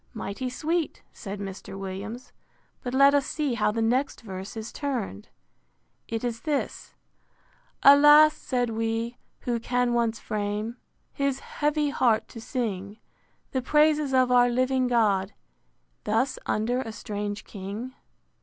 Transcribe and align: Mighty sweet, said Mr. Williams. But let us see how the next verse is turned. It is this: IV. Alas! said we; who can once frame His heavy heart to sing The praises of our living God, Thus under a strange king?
Mighty 0.15 0.49
sweet, 0.49 1.03
said 1.13 1.39
Mr. 1.39 1.77
Williams. 1.77 2.33
But 2.81 2.95
let 2.95 3.13
us 3.13 3.27
see 3.27 3.53
how 3.53 3.69
the 3.71 3.83
next 3.83 4.21
verse 4.21 4.57
is 4.57 4.73
turned. 4.73 5.29
It 6.07 6.23
is 6.23 6.41
this: 6.41 6.95
IV. 6.95 7.77
Alas! 7.83 8.33
said 8.35 8.71
we; 8.71 9.19
who 9.41 9.59
can 9.59 9.93
once 9.93 10.17
frame 10.19 10.77
His 11.13 11.39
heavy 11.41 11.91
heart 11.91 12.27
to 12.29 12.41
sing 12.41 12.97
The 13.51 13.61
praises 13.61 14.11
of 14.11 14.31
our 14.31 14.49
living 14.49 14.87
God, 14.87 15.33
Thus 16.03 16.39
under 16.47 16.81
a 16.81 16.91
strange 16.91 17.43
king? 17.43 17.93